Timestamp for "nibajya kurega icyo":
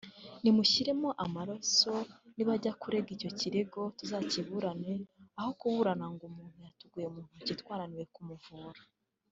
2.35-3.29